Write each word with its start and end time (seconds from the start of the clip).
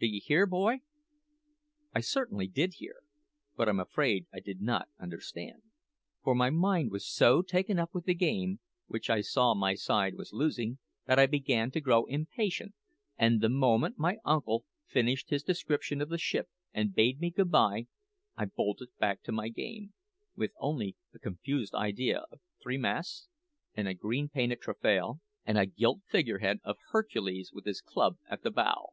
D'ye 0.00 0.20
hear, 0.20 0.46
boy?' 0.46 0.78
I 1.94 2.00
certainly 2.00 2.46
did 2.46 2.76
hear, 2.78 3.02
but 3.58 3.68
I'm 3.68 3.78
afraid 3.78 4.24
I 4.32 4.40
did 4.40 4.62
not 4.62 4.88
understand; 4.98 5.64
for 6.24 6.34
my 6.34 6.48
mind 6.48 6.90
was 6.90 7.06
so 7.06 7.42
taken 7.42 7.78
up 7.78 7.92
with 7.94 8.06
the 8.06 8.14
game, 8.14 8.60
which 8.86 9.10
I 9.10 9.20
saw 9.20 9.52
my 9.52 9.74
side 9.74 10.14
was 10.14 10.32
losing, 10.32 10.78
that 11.04 11.18
I 11.18 11.26
began 11.26 11.70
to 11.72 11.82
grow 11.82 12.06
impatient, 12.06 12.72
and 13.18 13.42
the 13.42 13.50
moment 13.50 13.98
my 13.98 14.16
uncle 14.24 14.64
finished 14.86 15.28
his 15.28 15.42
description 15.42 16.00
of 16.00 16.08
the 16.08 16.16
ship 16.16 16.48
and 16.72 16.94
bade 16.94 17.20
me 17.20 17.28
good 17.28 17.50
bye 17.50 17.86
I 18.34 18.46
bolted 18.46 18.96
back 18.98 19.22
to 19.24 19.30
my 19.32 19.50
game, 19.50 19.92
with 20.34 20.52
only 20.58 20.96
a 21.12 21.18
confused 21.18 21.74
idea 21.74 22.20
of 22.32 22.40
three 22.62 22.78
masts, 22.78 23.28
and 23.74 23.86
a 23.86 23.92
green 23.92 24.30
painted 24.30 24.62
taffrail, 24.62 25.20
and 25.44 25.58
a 25.58 25.66
gilt 25.66 26.00
figurehead 26.08 26.60
of 26.64 26.78
Hercules 26.92 27.52
with 27.52 27.66
his 27.66 27.82
club 27.82 28.16
at 28.30 28.42
the 28.42 28.50
bow. 28.50 28.92